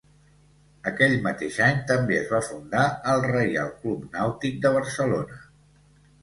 Aquell 0.91 1.11
mateix 1.27 1.59
any 1.65 1.83
també 1.91 2.17
es 2.21 2.31
va 2.35 2.39
fundar 2.47 2.85
el 3.13 3.21
Reial 3.27 3.71
Club 3.83 4.09
Nàutic 4.17 4.59
de 4.65 4.73
Barcelona. 4.79 5.39